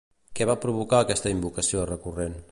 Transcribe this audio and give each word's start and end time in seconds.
Què 0.37 0.45
va 0.51 0.55
provocar 0.63 1.01
aquesta 1.03 1.33
invocació 1.37 1.85
recurrent? 1.91 2.39